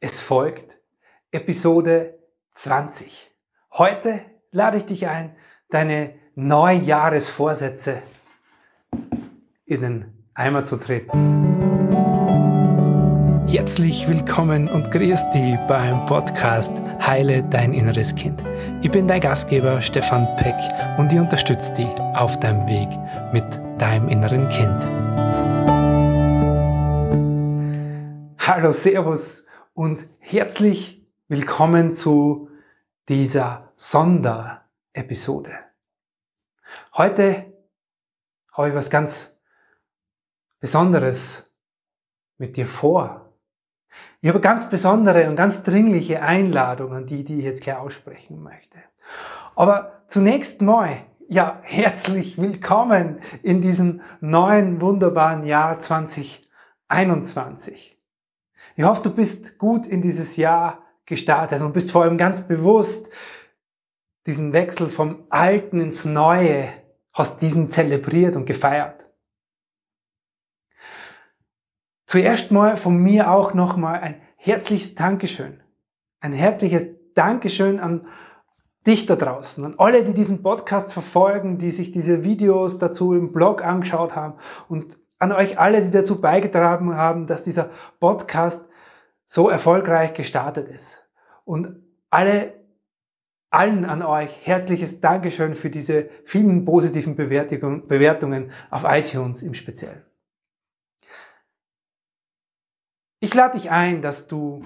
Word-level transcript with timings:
Es 0.00 0.20
folgt 0.20 0.78
Episode 1.32 2.20
20. 2.52 3.32
Heute 3.72 4.20
lade 4.52 4.76
ich 4.76 4.84
dich 4.84 5.08
ein, 5.08 5.34
deine 5.70 6.14
Neujahresvorsätze 6.36 8.02
in 9.64 9.80
den 9.80 10.28
Eimer 10.34 10.64
zu 10.64 10.76
treten. 10.76 11.10
Herzlich 13.48 14.06
willkommen 14.08 14.68
und 14.68 14.88
grüß 14.92 15.30
dich 15.30 15.56
beim 15.66 16.06
Podcast 16.06 16.80
Heile 17.04 17.42
dein 17.42 17.72
inneres 17.72 18.14
Kind. 18.14 18.40
Ich 18.82 18.92
bin 18.92 19.08
dein 19.08 19.20
Gastgeber 19.20 19.82
Stefan 19.82 20.28
Peck 20.36 20.54
und 20.98 21.12
ich 21.12 21.18
unterstütze 21.18 21.72
dich 21.72 21.88
auf 22.14 22.38
deinem 22.38 22.68
Weg 22.68 22.88
mit 23.32 23.82
deinem 23.82 24.08
inneren 24.08 24.48
Kind. 24.48 24.86
Hallo, 28.38 28.70
Servus 28.70 29.47
und 29.78 30.04
herzlich 30.18 31.06
willkommen 31.28 31.94
zu 31.94 32.50
dieser 33.08 33.72
Sonderepisode. 33.76 35.52
Heute 36.96 37.52
habe 38.50 38.70
ich 38.70 38.74
was 38.74 38.90
ganz 38.90 39.38
Besonderes 40.58 41.54
mit 42.38 42.56
dir 42.56 42.66
vor. 42.66 43.32
Ich 44.20 44.28
habe 44.28 44.40
ganz 44.40 44.68
besondere 44.68 45.28
und 45.28 45.36
ganz 45.36 45.62
dringliche 45.62 46.22
Einladungen, 46.22 47.06
die, 47.06 47.22
die 47.22 47.38
ich 47.38 47.44
jetzt 47.44 47.62
gleich 47.62 47.76
aussprechen 47.76 48.42
möchte. 48.42 48.78
Aber 49.54 50.02
zunächst 50.08 50.60
mal, 50.60 51.04
ja, 51.28 51.60
herzlich 51.62 52.36
willkommen 52.36 53.20
in 53.44 53.62
diesem 53.62 54.00
neuen, 54.20 54.80
wunderbaren 54.80 55.44
Jahr 55.44 55.78
2021. 55.78 57.97
Ich 58.78 58.84
hoffe, 58.84 59.02
du 59.02 59.10
bist 59.10 59.58
gut 59.58 59.88
in 59.88 60.02
dieses 60.02 60.36
Jahr 60.36 60.84
gestartet 61.04 61.62
und 61.62 61.72
bist 61.72 61.90
vor 61.90 62.04
allem 62.04 62.16
ganz 62.16 62.46
bewusst 62.46 63.10
diesen 64.24 64.52
Wechsel 64.52 64.88
vom 64.88 65.24
Alten 65.30 65.80
ins 65.80 66.04
Neue, 66.04 66.68
hast 67.12 67.42
diesen 67.42 67.70
zelebriert 67.70 68.36
und 68.36 68.46
gefeiert. 68.46 69.04
Zuerst 72.06 72.52
mal 72.52 72.76
von 72.76 72.96
mir 73.02 73.32
auch 73.32 73.52
nochmal 73.52 73.98
ein 73.98 74.22
herzliches 74.36 74.94
Dankeschön. 74.94 75.60
Ein 76.20 76.32
herzliches 76.32 76.84
Dankeschön 77.14 77.80
an 77.80 78.06
dich 78.86 79.06
da 79.06 79.16
draußen, 79.16 79.64
an 79.64 79.74
alle, 79.78 80.04
die 80.04 80.14
diesen 80.14 80.40
Podcast 80.40 80.92
verfolgen, 80.92 81.58
die 81.58 81.72
sich 81.72 81.90
diese 81.90 82.22
Videos 82.22 82.78
dazu 82.78 83.12
im 83.12 83.32
Blog 83.32 83.64
angeschaut 83.64 84.14
haben 84.14 84.34
und 84.68 84.98
an 85.18 85.32
euch 85.32 85.58
alle, 85.58 85.82
die 85.82 85.90
dazu 85.90 86.20
beigetragen 86.20 86.94
haben, 86.94 87.26
dass 87.26 87.42
dieser 87.42 87.70
Podcast 87.98 88.67
so 89.28 89.50
erfolgreich 89.50 90.14
gestartet 90.14 90.68
ist. 90.68 91.06
Und 91.44 91.84
alle, 92.08 92.54
allen 93.50 93.84
an 93.84 94.02
euch 94.02 94.46
herzliches 94.46 95.00
Dankeschön 95.00 95.54
für 95.54 95.68
diese 95.68 96.08
vielen 96.24 96.64
positiven 96.64 97.14
Bewertungen 97.14 98.50
auf 98.70 98.84
iTunes 98.84 99.42
im 99.42 99.52
Speziellen. 99.52 100.02
Ich 103.20 103.34
lade 103.34 103.58
dich 103.58 103.70
ein, 103.70 104.00
dass 104.00 104.28
du 104.28 104.64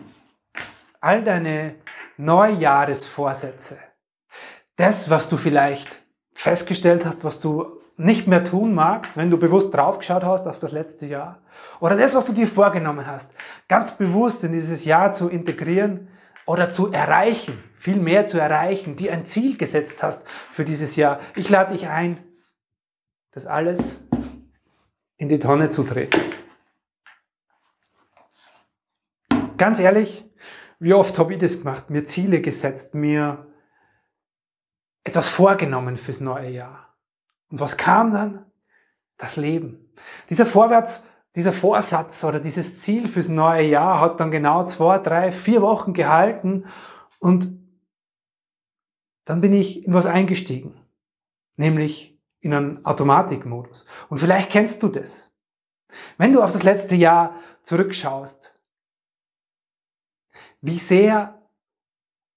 all 1.01 1.25
deine 1.25 1.75
Neujahresvorsätze, 2.17 3.79
das, 4.77 5.11
was 5.11 5.29
du 5.29 5.37
vielleicht 5.37 6.05
festgestellt 6.35 7.05
hast, 7.05 7.25
was 7.25 7.41
du 7.41 7.82
nicht 7.97 8.27
mehr 8.27 8.45
tun 8.45 8.75
magst, 8.75 9.17
wenn 9.17 9.31
du 9.31 9.39
bewusst 9.39 9.75
draufgeschaut 9.75 10.25
hast 10.25 10.47
auf 10.47 10.59
das 10.59 10.73
letzte 10.73 11.07
Jahr. 11.07 11.43
Oder 11.81 11.97
das, 11.97 12.15
was 12.15 12.25
du 12.25 12.33
dir 12.33 12.47
vorgenommen 12.47 13.07
hast, 13.07 13.33
ganz 13.69 13.97
bewusst 13.97 14.45
in 14.45 14.53
dieses 14.53 14.85
Jahr 14.85 15.13
zu 15.13 15.29
integrieren 15.29 16.09
oder 16.47 16.71
zu 16.71 16.91
erreichen, 16.91 17.63
viel 17.75 17.97
mehr 17.97 18.27
zu 18.27 18.39
erreichen, 18.39 18.97
die 18.97 19.11
ein 19.11 19.27
Ziel 19.27 19.57
gesetzt 19.57 20.03
hast 20.03 20.25
für 20.51 20.65
dieses 20.65 20.97
Jahr. 20.97 21.21
Ich 21.37 21.49
lade 21.49 21.73
dich 21.73 21.89
ein, 21.89 22.19
das 23.31 23.47
alles 23.47 23.99
in 25.17 25.29
die 25.29 25.39
Tonne 25.39 25.71
zu 25.71 25.85
treten. 25.85 26.21
Ganz 29.57 29.79
ehrlich, 29.79 30.25
wie 30.81 30.95
oft 30.95 31.17
habe 31.19 31.35
ich 31.35 31.39
das 31.39 31.59
gemacht? 31.59 31.91
Mir 31.91 32.05
Ziele 32.05 32.41
gesetzt, 32.41 32.95
mir 32.95 33.47
etwas 35.05 35.29
vorgenommen 35.29 35.97
fürs 35.97 36.19
neue 36.19 36.51
Jahr. 36.51 36.92
Und 37.53 37.61
was 37.61 37.77
kam 37.77 38.13
dann? 38.13 38.47
Das 39.19 39.37
Leben. 39.37 39.93
Dieser 40.31 40.47
Vorwärts, 40.47 41.05
dieser 41.37 41.53
Vorsatz 41.53 42.25
oder 42.25 42.41
dieses 42.41 42.81
Ziel 42.81 43.07
fürs 43.07 43.29
neue 43.29 43.63
Jahr 43.67 44.01
hat 44.01 44.19
dann 44.19 44.31
genau 44.31 44.65
zwei, 44.65 44.99
drei, 44.99 45.31
vier 45.31 45.61
Wochen 45.61 45.93
gehalten 45.93 46.65
und 47.21 47.49
dann 49.27 49.43
bin 49.43 49.53
ich 49.53 49.85
in 49.87 49.93
was 49.93 50.07
eingestiegen. 50.07 50.81
Nämlich 51.57 52.19
in 52.41 52.55
einen 52.55 52.85
Automatikmodus. 52.85 53.85
Und 54.09 54.19
vielleicht 54.19 54.51
kennst 54.51 54.83
du 54.83 54.89
das. 54.89 55.31
Wenn 56.17 56.33
du 56.33 56.43
auf 56.43 56.53
das 56.53 56.63
letzte 56.63 56.97
Jahr 56.97 57.37
zurückschaust, 57.63 58.59
wie 60.63 60.79
sehr 60.79 61.41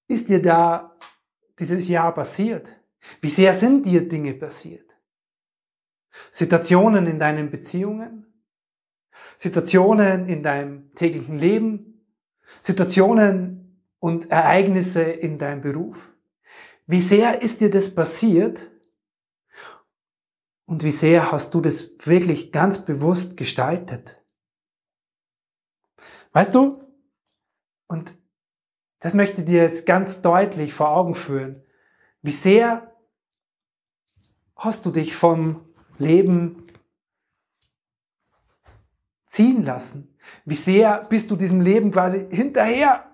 ist 0.08 0.28
dir 0.28 0.42
da 0.42 0.94
dieses 1.58 1.88
Jahr 1.88 2.12
passiert? 2.12 2.76
Wie 3.22 3.30
sehr 3.30 3.54
sind 3.54 3.86
dir 3.86 4.06
Dinge 4.06 4.34
passiert? 4.34 4.85
Situationen 6.30 7.06
in 7.06 7.18
deinen 7.18 7.50
Beziehungen, 7.50 8.26
Situationen 9.36 10.28
in 10.28 10.42
deinem 10.42 10.94
täglichen 10.94 11.38
Leben, 11.38 12.04
Situationen 12.60 13.82
und 13.98 14.30
Ereignisse 14.30 15.02
in 15.02 15.38
deinem 15.38 15.62
Beruf. 15.62 16.12
Wie 16.86 17.00
sehr 17.00 17.42
ist 17.42 17.60
dir 17.60 17.70
das 17.70 17.94
passiert 17.94 18.70
und 20.66 20.82
wie 20.84 20.92
sehr 20.92 21.32
hast 21.32 21.54
du 21.54 21.60
das 21.60 21.90
wirklich 22.04 22.52
ganz 22.52 22.84
bewusst 22.84 23.36
gestaltet? 23.36 24.22
Weißt 26.32 26.54
du, 26.54 26.84
und 27.88 28.14
das 29.00 29.14
möchte 29.14 29.42
dir 29.42 29.62
jetzt 29.62 29.86
ganz 29.86 30.22
deutlich 30.22 30.74
vor 30.74 30.90
Augen 30.90 31.14
führen, 31.14 31.62
wie 32.22 32.32
sehr 32.32 32.94
hast 34.56 34.84
du 34.86 34.90
dich 34.90 35.14
vom 35.14 35.65
Leben 35.98 36.66
ziehen 39.26 39.64
lassen? 39.64 40.16
Wie 40.44 40.54
sehr 40.54 41.04
bist 41.04 41.30
du 41.30 41.36
diesem 41.36 41.60
Leben 41.60 41.90
quasi 41.90 42.26
hinterher 42.30 43.04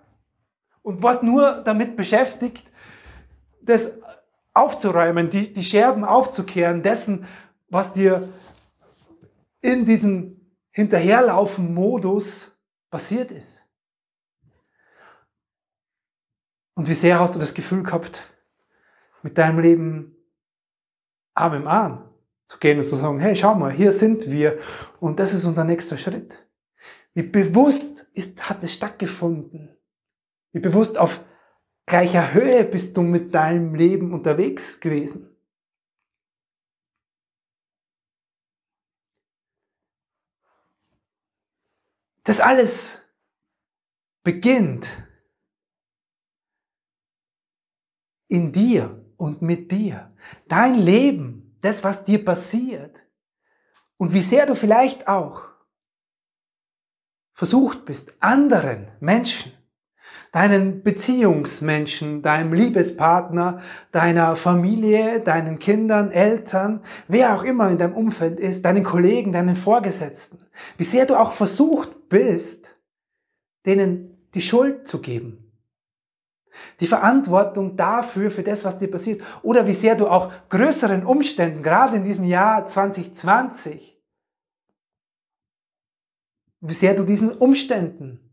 und 0.83 1.03
warst 1.03 1.23
nur 1.23 1.63
damit 1.63 1.97
beschäftigt, 1.97 2.71
das 3.61 3.93
aufzuräumen, 4.55 5.31
die, 5.31 5.53
die 5.53 5.63
Scherben 5.63 6.05
aufzukehren, 6.05 6.83
dessen, 6.83 7.27
was 7.69 7.93
dir 7.93 8.29
in 9.61 9.87
diesem 9.87 10.41
Hinterherlaufen-Modus 10.71 12.57
passiert 12.91 13.31
ist? 13.31 13.67
Und 16.75 16.89
wie 16.89 16.95
sehr 16.95 17.21
hast 17.21 17.35
du 17.35 17.39
das 17.39 17.55
Gefühl 17.55 17.83
gehabt, 17.83 18.25
mit 19.23 19.39
deinem 19.39 19.61
Leben 19.61 20.17
Arm 21.35 21.55
im 21.55 21.67
Arm 21.67 22.12
zu 22.53 22.59
gehen 22.59 22.79
und 22.79 22.85
zu 22.85 22.97
sagen, 22.97 23.19
hey, 23.19 23.35
schau 23.35 23.55
mal, 23.55 23.73
hier 23.73 23.93
sind 23.93 24.31
wir 24.31 24.59
und 25.01 25.19
das 25.19 25.33
ist 25.33 25.47
unser 25.47 25.65
nächster 25.65 25.97
Schritt. 25.97 26.47
Wie 27.15 27.23
bewusst 27.23 28.07
ist, 28.13 28.49
hat 28.49 28.63
es 28.63 28.75
stattgefunden? 28.75 29.75
Wie 30.53 30.61
bewusst 30.61 30.99
auf 30.99 31.25
gleicher 31.87 32.35
Höhe 32.35 32.65
bist 32.65 32.97
du 32.97 33.01
mit 33.01 33.35
deinem 33.35 33.75
Leben 33.75 34.13
unterwegs 34.13 34.81
gewesen? 34.81 35.35
Das 42.25 42.39
alles 42.39 43.03
beginnt 44.23 44.91
in 48.29 48.53
dir 48.53 49.05
und 49.17 49.41
mit 49.41 49.73
dir. 49.73 50.13
Dein 50.49 50.77
Leben 50.77 51.42
das, 51.63 51.83
was 51.83 52.05
dir 52.05 52.23
passiert 52.25 53.07
und 53.97 54.13
wie 54.13 54.21
sehr 54.21 54.47
du 54.47 54.55
vielleicht 54.55 55.09
auch 55.09 55.49
versucht 57.33 57.87
bist, 57.87 58.15
anderen 58.21 58.89
Menschen, 59.01 59.53
deinen 60.33 60.83
Beziehungsmenschen, 60.83 62.21
deinem 62.23 62.53
Liebespartner, 62.53 63.61
deiner 63.91 64.37
Familie, 64.37 65.21
deinen 65.21 65.59
Kindern, 65.59 66.11
Eltern, 66.11 66.83
wer 67.09 67.35
auch 67.35 67.45
immer 67.45 67.71
in 67.71 67.79
deinem 67.79 67.95
Umfeld 67.95 68.39
ist, 68.41 68.65
deinen 68.65 68.85
Kollegen, 68.85 69.33
deinen 69.33 69.57
Vorgesetzten, 69.57 70.39
wie 70.77 70.85
sehr 70.85 71.07
du 71.07 71.17
auch 71.17 71.33
versucht 71.33 72.09
bist, 72.09 72.77
denen 73.65 74.29
die 74.35 74.43
Schuld 74.43 74.89
zu 74.89 75.01
geben 75.01 75.42
die 76.81 76.87
Verantwortung 76.87 77.77
dafür, 77.77 78.31
für 78.31 78.43
das, 78.43 78.65
was 78.65 78.79
dir 78.79 78.91
passiert. 78.91 79.23
Oder 79.43 79.67
wie 79.67 79.73
sehr 79.73 79.95
du 79.95 80.09
auch 80.09 80.33
größeren 80.49 81.05
Umständen, 81.05 81.63
gerade 81.63 81.97
in 81.97 82.05
diesem 82.05 82.25
Jahr 82.25 82.67
2020, 82.67 84.01
wie 86.61 86.75
sehr 86.75 86.95
du 86.95 87.05
diesen 87.05 87.33
Umständen 87.33 88.33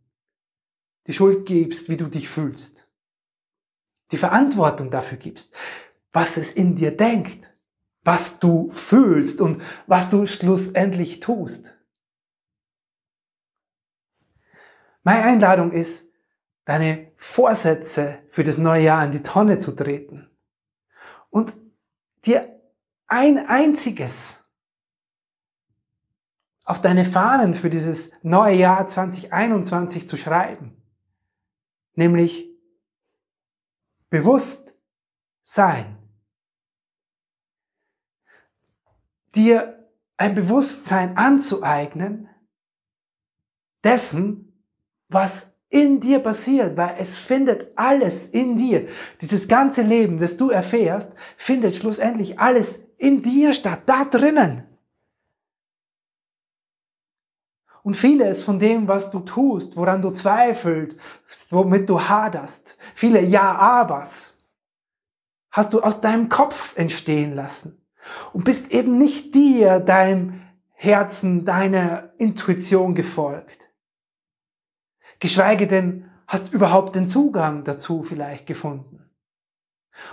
die 1.08 1.14
Schuld 1.14 1.46
gibst, 1.46 1.90
wie 1.90 1.98
du 1.98 2.08
dich 2.08 2.30
fühlst. 2.30 2.88
Die 4.12 4.18
Verantwortung 4.18 4.92
dafür 4.92 5.18
gibst, 5.18 5.56
was 6.14 6.38
es 6.38 6.52
in 6.52 6.76
dir 6.76 6.96
denkt, 6.96 7.54
was 8.04 8.40
du 8.40 8.72
fühlst 8.72 9.42
und 9.42 9.62
was 9.88 10.10
du 10.10 10.26
schlussendlich 10.26 11.20
tust. 11.20 11.76
Meine 15.04 15.24
Einladung 15.24 15.72
ist, 15.72 16.12
deine 16.66 17.09
Vorsätze 17.22 18.24
für 18.30 18.46
das 18.46 18.58
neue 18.58 18.84
Jahr 18.84 19.02
an 19.02 19.12
die 19.12 19.22
Tonne 19.22 19.58
zu 19.58 19.74
treten 19.74 20.30
und 21.30 21.54
dir 22.26 22.62
ein 23.08 23.46
einziges 23.46 24.46
auf 26.64 26.82
deine 26.82 27.04
Fahnen 27.04 27.54
für 27.54 27.70
dieses 27.70 28.14
neue 28.24 28.56
Jahr 28.56 28.88
2021 28.88 30.08
zu 30.08 30.16
schreiben, 30.16 30.82
nämlich 31.94 32.48
bewusst 34.10 34.80
sein. 35.44 35.98
Dir 39.36 39.90
ein 40.16 40.36
Bewusstsein 40.36 41.18
anzueignen 41.18 42.30
dessen, 43.84 44.64
was 45.10 45.59
in 45.70 46.00
dir 46.00 46.20
passiert, 46.20 46.78
weil 46.78 46.96
es 46.98 47.20
findet 47.20 47.72
alles 47.76 48.28
in 48.28 48.58
dir. 48.58 48.88
Dieses 49.22 49.48
ganze 49.48 49.84
Leben, 49.84 50.20
das 50.20 50.36
du 50.36 50.50
erfährst, 50.50 51.14
findet 51.38 51.76
schlussendlich 51.76 52.40
alles 52.40 52.84
in 52.98 53.22
dir 53.22 53.54
statt, 53.54 53.82
da 53.86 54.06
drinnen. 54.06 54.64
Und 57.84 57.96
vieles 57.96 58.44
von 58.44 58.60
dem, 58.60 58.88
was 58.88 59.10
du 59.10 59.20
tust, 59.20 59.78
woran 59.78 60.02
du 60.02 60.10
zweifelst, 60.10 60.98
womit 61.50 61.90
du 61.90 62.02
haderst, 62.02 62.78
viele 62.94 63.22
Ja-Abers, 63.22 64.36
hast 65.52 65.74
du 65.74 65.82
aus 65.82 66.02
deinem 66.02 66.30
Kopf 66.30 66.78
entstehen 66.78 67.34
lassen 67.34 67.82
und 68.34 68.44
bist 68.44 68.72
eben 68.72 68.98
nicht 68.98 69.34
dir, 69.34 69.80
deinem 69.80 70.42
Herzen, 70.74 71.46
deiner 71.46 72.14
Intuition 72.18 72.96
gefolgt. 72.96 73.69
Geschweige 75.20 75.68
denn 75.68 76.10
hast 76.28 76.54
überhaupt 76.54 76.96
den 76.96 77.10
Zugang 77.10 77.64
dazu 77.64 78.04
vielleicht 78.04 78.46
gefunden. 78.46 79.10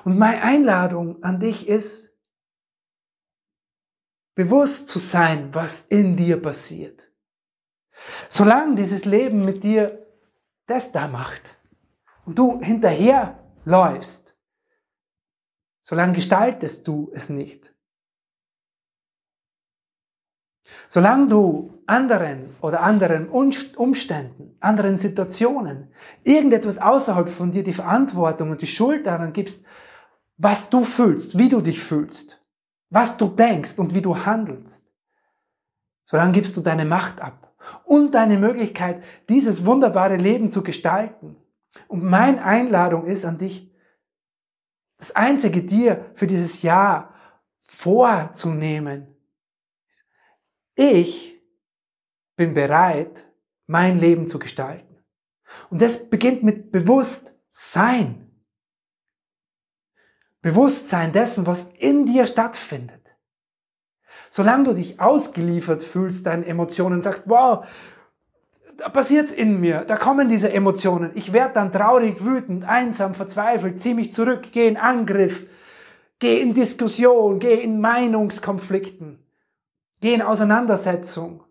Und 0.05 0.19
meine 0.19 0.43
Einladung 0.43 1.23
an 1.23 1.39
dich 1.39 1.69
ist, 1.69 2.17
bewusst 4.35 4.89
zu 4.89 4.99
sein, 4.99 5.55
was 5.55 5.83
in 5.83 6.17
dir 6.17 6.41
passiert. 6.41 7.11
Solange 8.29 8.75
dieses 8.75 9.05
Leben 9.05 9.45
mit 9.45 9.65
dir 9.65 10.07
das 10.67 10.93
da 10.93 11.09
macht 11.09 11.57
und 12.25 12.39
du 12.39 12.61
hinterher 12.61 13.39
läufst, 13.65 14.37
solange 15.83 16.15
gestaltest 16.15 16.87
du 16.87 17.11
es 17.15 17.29
nicht. 17.29 17.73
Solange 20.89 21.29
du 21.29 21.83
anderen 21.87 22.55
oder 22.61 22.83
anderen 22.83 23.29
Umständen, 23.29 24.46
anderen 24.67 24.99
Situationen, 24.99 25.89
irgendetwas 26.25 26.79
außerhalb 26.79 27.31
von 27.31 27.53
dir 27.53 27.63
die 27.63 27.73
Verantwortung 27.73 28.51
und 28.51 28.61
die 28.61 28.67
Schuld 28.67 29.07
daran 29.07 29.33
gibst, 29.33 29.61
was 30.37 30.69
du 30.69 30.85
fühlst, 30.85 31.39
wie 31.39 31.49
du 31.49 31.61
dich 31.61 31.81
fühlst, 31.81 32.45
was 32.91 33.17
du 33.17 33.29
denkst 33.29 33.79
und 33.79 33.95
wie 33.95 34.03
du 34.03 34.27
handelst, 34.27 34.87
solange 36.05 36.33
gibst 36.33 36.57
du 36.57 36.61
deine 36.61 36.85
Macht 36.85 37.21
ab 37.21 37.55
und 37.85 38.15
deine 38.15 38.39
Möglichkeit, 38.39 39.03
dieses 39.29 39.65
wunderbare 39.65 40.17
Leben 40.17 40.51
zu 40.51 40.63
gestalten. 40.63 41.37
Und 41.89 42.05
meine 42.05 42.45
Einladung 42.45 43.07
ist 43.07 43.25
an 43.25 43.39
dich, 43.39 43.73
das 44.99 45.15
Einzige 45.15 45.63
dir 45.63 46.07
für 46.15 46.27
dieses 46.27 46.63
Jahr 46.63 47.15
vorzunehmen, 47.59 49.17
ich 50.75 51.43
bin 52.37 52.53
bereit, 52.53 53.27
mein 53.67 53.99
Leben 53.99 54.27
zu 54.27 54.39
gestalten. 54.39 54.97
Und 55.71 55.83
das 55.83 56.09
beginnt 56.09 56.43
mit 56.43 56.73
Bewusstsein. 56.73 58.31
Bewusstsein 60.43 61.13
dessen, 61.13 61.47
was 61.47 61.71
in 61.79 62.07
dir 62.07 62.27
stattfindet. 62.27 63.17
Solange 64.31 64.65
du 64.65 64.75
dich 64.75 65.01
ausgeliefert 65.01 65.83
fühlst, 65.83 66.27
deinen 66.27 66.45
Emotionen, 66.45 67.03
sagst, 67.03 67.25
wow, 67.27 67.67
da 68.77 68.89
passiert's 68.89 69.33
in 69.33 69.61
mir, 69.61 69.85
da 69.85 69.97
kommen 69.97 70.29
diese 70.29 70.53
Emotionen. 70.53 71.13
Ich 71.15 71.33
werde 71.33 71.55
dann 71.55 71.73
traurig, 71.73 72.25
wütend, 72.25 72.65
einsam, 72.65 73.15
verzweifelt, 73.15 73.81
zieh 73.81 73.95
mich 73.95 74.13
zurück, 74.13 74.49
geh 74.53 74.69
in 74.69 74.77
Angriff, 74.77 75.47
geh 76.19 76.41
in 76.41 76.55
Diskussion, 76.55 77.39
geh 77.39 77.55
in 77.55 77.81
Meinungskonflikten. 77.81 79.23
Geh 80.01 80.13
in 80.13 80.23
Auseinandersetzung. 80.23 81.46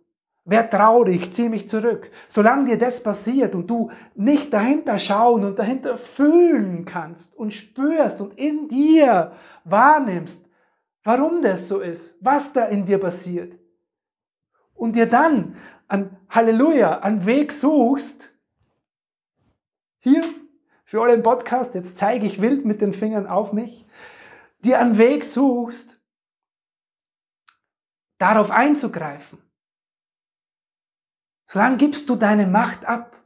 Werd 0.48 0.72
traurig, 0.72 1.34
zieh 1.34 1.50
mich 1.50 1.68
zurück. 1.68 2.12
Solange 2.28 2.66
dir 2.66 2.78
das 2.78 3.02
passiert 3.02 3.56
und 3.56 3.68
du 3.68 3.90
nicht 4.14 4.54
dahinter 4.54 5.00
schauen 5.00 5.44
und 5.44 5.58
dahinter 5.58 5.98
fühlen 5.98 6.86
kannst 6.86 7.36
und 7.36 7.52
spürst 7.52 8.22
und 8.22 8.38
in 8.38 8.68
dir 8.68 9.32
wahrnimmst, 9.64 10.46
warum 11.04 11.42
das 11.42 11.68
so 11.68 11.80
ist, 11.80 12.16
was 12.22 12.54
da 12.54 12.66
in 12.66 12.86
dir 12.86 13.00
passiert, 13.00 13.58
und 14.76 14.96
dir 14.96 15.08
dann 15.08 15.56
an 15.88 16.16
Halleluja, 16.30 17.00
an 17.00 17.26
Weg 17.26 17.52
suchst, 17.52 18.32
hier, 20.00 20.22
für 20.84 21.10
im 21.10 21.24
Podcast, 21.24 21.74
jetzt 21.74 21.98
zeige 21.98 22.28
ich 22.28 22.42
wild 22.42 22.66
mit 22.66 22.82
den 22.82 22.94
Fingern 22.94 23.26
auf 23.26 23.54
mich, 23.54 23.88
dir 24.60 24.80
einen 24.80 25.00
Weg 25.00 25.24
suchst, 25.24 26.00
darauf 28.20 28.52
einzugreifen. 28.52 29.45
Solange 31.48 31.78
gibst 31.78 32.10
du 32.10 32.16
deine 32.16 32.48
Macht 32.48 32.86
ab. 32.86 33.24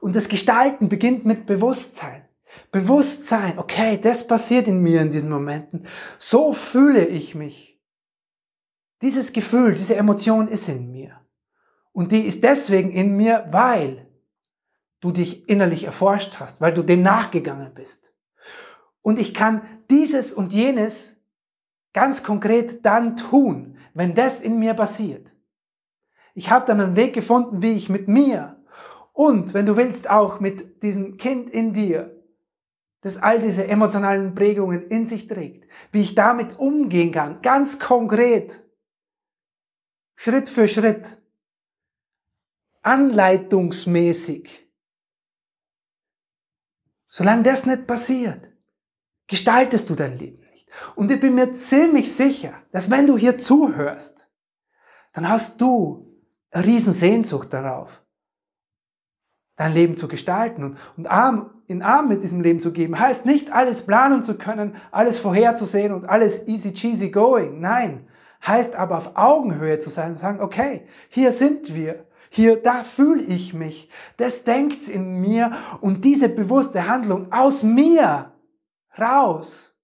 Und 0.00 0.14
das 0.16 0.28
Gestalten 0.28 0.88
beginnt 0.88 1.24
mit 1.24 1.46
Bewusstsein. 1.46 2.28
Bewusstsein, 2.70 3.58
okay, 3.58 3.98
das 4.00 4.26
passiert 4.26 4.68
in 4.68 4.82
mir 4.82 5.02
in 5.02 5.10
diesen 5.10 5.30
Momenten. 5.30 5.86
So 6.18 6.52
fühle 6.52 7.04
ich 7.06 7.34
mich. 7.34 7.80
Dieses 9.02 9.32
Gefühl, 9.32 9.74
diese 9.74 9.96
Emotion 9.96 10.48
ist 10.48 10.68
in 10.68 10.90
mir. 10.90 11.20
Und 11.92 12.12
die 12.12 12.22
ist 12.22 12.42
deswegen 12.42 12.90
in 12.90 13.16
mir, 13.16 13.46
weil 13.50 14.08
du 15.00 15.12
dich 15.12 15.48
innerlich 15.48 15.84
erforscht 15.84 16.40
hast, 16.40 16.60
weil 16.60 16.74
du 16.74 16.82
dem 16.82 17.02
nachgegangen 17.02 17.74
bist. 17.74 18.12
Und 19.02 19.18
ich 19.18 19.34
kann 19.34 19.62
dieses 19.90 20.32
und 20.32 20.52
jenes 20.52 21.16
ganz 21.92 22.22
konkret 22.22 22.84
dann 22.84 23.16
tun, 23.16 23.78
wenn 23.94 24.14
das 24.14 24.40
in 24.40 24.58
mir 24.58 24.74
passiert. 24.74 25.32
Ich 26.38 26.52
habe 26.52 26.64
dann 26.66 26.80
einen 26.80 26.94
Weg 26.94 27.14
gefunden, 27.14 27.62
wie 27.62 27.72
ich 27.72 27.88
mit 27.88 28.06
mir 28.06 28.64
und, 29.12 29.54
wenn 29.54 29.66
du 29.66 29.76
willst, 29.76 30.08
auch 30.08 30.38
mit 30.38 30.84
diesem 30.84 31.16
Kind 31.16 31.50
in 31.50 31.72
dir, 31.72 32.16
das 33.00 33.16
all 33.16 33.40
diese 33.40 33.66
emotionalen 33.66 34.36
Prägungen 34.36 34.82
in 34.82 35.04
sich 35.04 35.26
trägt, 35.26 35.68
wie 35.90 36.02
ich 36.02 36.14
damit 36.14 36.60
umgehen 36.60 37.10
kann, 37.10 37.42
ganz 37.42 37.80
konkret, 37.80 38.64
Schritt 40.14 40.48
für 40.48 40.68
Schritt, 40.68 41.20
anleitungsmäßig. 42.82 44.70
Solange 47.08 47.42
das 47.42 47.66
nicht 47.66 47.88
passiert, 47.88 48.48
gestaltest 49.26 49.90
du 49.90 49.96
dein 49.96 50.16
Leben. 50.16 50.44
Und 50.94 51.10
ich 51.10 51.18
bin 51.18 51.34
mir 51.34 51.52
ziemlich 51.54 52.14
sicher, 52.14 52.62
dass 52.70 52.88
wenn 52.88 53.08
du 53.08 53.18
hier 53.18 53.38
zuhörst, 53.38 54.28
dann 55.12 55.28
hast 55.28 55.60
du 55.60 56.07
Riesensehnsucht 56.54 57.52
darauf, 57.52 58.02
dein 59.56 59.74
Leben 59.74 59.96
zu 59.96 60.08
gestalten 60.08 60.64
und, 60.64 60.78
und 60.96 61.06
arm, 61.06 61.50
in 61.66 61.82
Arm 61.82 62.08
mit 62.08 62.22
diesem 62.22 62.40
Leben 62.40 62.60
zu 62.60 62.72
geben. 62.72 62.98
Heißt 62.98 63.26
nicht, 63.26 63.52
alles 63.52 63.82
planen 63.82 64.22
zu 64.22 64.38
können, 64.38 64.76
alles 64.90 65.18
vorherzusehen 65.18 65.92
und 65.92 66.08
alles 66.08 66.46
easy 66.48 66.72
cheesy 66.72 67.10
going. 67.10 67.60
Nein. 67.60 68.06
Heißt 68.46 68.74
aber 68.76 68.98
auf 68.98 69.16
Augenhöhe 69.16 69.78
zu 69.78 69.90
sein 69.90 70.10
und 70.10 70.16
sagen, 70.16 70.40
okay, 70.40 70.86
hier 71.08 71.32
sind 71.32 71.74
wir. 71.74 72.06
Hier, 72.30 72.62
da 72.62 72.84
fühle 72.84 73.22
ich 73.22 73.54
mich. 73.54 73.90
Das 74.16 74.44
denkt 74.44 74.88
in 74.88 75.20
mir 75.20 75.56
und 75.80 76.04
diese 76.04 76.28
bewusste 76.28 76.86
Handlung 76.86 77.32
aus 77.32 77.62
mir 77.62 78.32
raus 78.98 79.74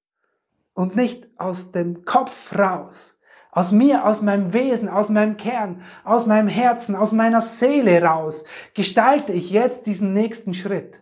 und 0.75 0.95
nicht 0.95 1.29
aus 1.39 1.73
dem 1.73 2.05
Kopf 2.05 2.57
raus. 2.57 3.14
Aus 3.55 3.71
mir, 3.71 4.05
aus 4.05 4.21
meinem 4.21 4.53
Wesen, 4.53 4.89
aus 4.89 5.09
meinem 5.11 5.37
Kern, 5.37 5.81
aus 6.03 6.27
meinem 6.27 6.49
Herzen, 6.49 6.97
aus 6.97 7.13
meiner 7.13 7.41
Seele 7.41 8.03
raus 8.03 8.45
gestalte 8.75 9.33
ich 9.33 9.51
jetzt 9.51 9.87
diesen 9.87 10.13
nächsten 10.13 10.55
Schritt. 10.55 11.01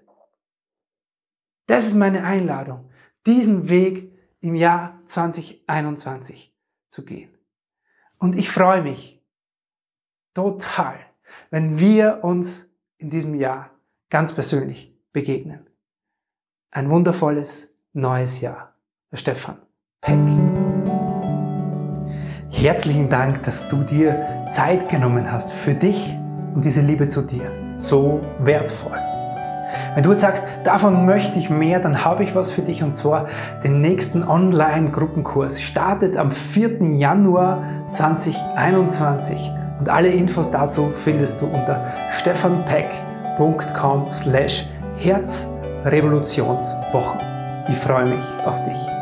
Das 1.66 1.86
ist 1.86 1.94
meine 1.94 2.24
Einladung, 2.24 2.90
diesen 3.24 3.70
Weg 3.70 4.12
im 4.40 4.54
Jahr 4.54 5.00
2021 5.06 6.54
zu 6.90 7.06
gehen. 7.06 7.30
Und 8.18 8.36
ich 8.36 8.50
freue 8.50 8.82
mich 8.82 9.24
total, 10.34 10.98
wenn 11.50 11.78
wir 11.78 12.20
uns 12.22 12.66
in 12.98 13.08
diesem 13.08 13.34
Jahr 13.34 13.70
ganz 14.10 14.34
persönlich 14.34 14.94
begegnen. 15.12 15.66
Ein 16.70 16.90
wundervolles 16.90 17.74
neues 17.94 18.42
Jahr. 18.42 18.74
Stefan 19.14 19.58
Peck. 20.02 20.61
Herzlichen 22.52 23.08
Dank, 23.08 23.42
dass 23.44 23.68
du 23.68 23.78
dir 23.78 24.44
Zeit 24.50 24.90
genommen 24.90 25.32
hast 25.32 25.50
für 25.50 25.74
dich 25.74 26.14
und 26.54 26.64
diese 26.64 26.80
Liebe 26.82 27.08
zu 27.08 27.22
dir. 27.22 27.50
So 27.78 28.20
wertvoll. 28.40 28.98
Wenn 29.94 30.04
du 30.04 30.12
jetzt 30.12 30.20
sagst, 30.20 30.44
davon 30.62 31.06
möchte 31.06 31.38
ich 31.38 31.48
mehr, 31.48 31.80
dann 31.80 32.04
habe 32.04 32.22
ich 32.22 32.34
was 32.34 32.52
für 32.52 32.60
dich 32.60 32.82
und 32.82 32.94
zwar 32.94 33.24
den 33.64 33.80
nächsten 33.80 34.22
Online-Gruppenkurs. 34.22 35.62
Startet 35.62 36.18
am 36.18 36.30
4. 36.30 36.82
Januar 36.96 37.62
2021 37.90 39.50
und 39.80 39.88
alle 39.88 40.08
Infos 40.08 40.50
dazu 40.50 40.90
findest 40.94 41.40
du 41.40 41.46
unter 41.46 41.94
stefanpeck.com 42.10 44.12
slash 44.12 44.66
Herzrevolutionswochen. 44.98 47.18
Ich 47.68 47.76
freue 47.76 48.04
mich 48.06 48.24
auf 48.44 48.62
dich. 48.62 49.01